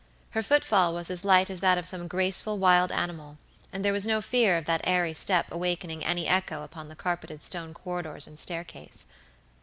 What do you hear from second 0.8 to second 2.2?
was as light as that of some